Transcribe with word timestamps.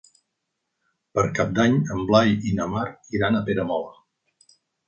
Per 1.19 1.25
Cap 1.41 1.53
d'Any 1.59 1.77
en 1.97 2.01
Blai 2.13 2.33
i 2.53 2.57
na 2.61 2.69
Mar 2.75 2.89
iran 3.19 3.39
a 3.43 3.47
Peramola. 3.51 3.95